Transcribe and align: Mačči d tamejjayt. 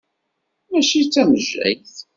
Mačči 0.69 1.01
d 1.05 1.07
tamejjayt. 1.13 1.95